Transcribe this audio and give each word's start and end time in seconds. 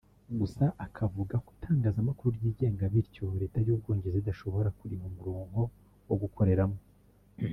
gusa 0.39 0.63
akavuga 0.85 1.35
ko 1.45 1.49
itangazamakuru 1.57 2.31
ryigenga 2.37 2.83
bityo 2.93 3.25
Leta 3.41 3.57
y’u 3.67 3.79
Bwongereza 3.79 4.19
idashobora 4.23 4.69
kuriha 4.77 5.05
umurongo 5.11 5.59
wo 6.07 6.15
gukoreramo 6.23 6.77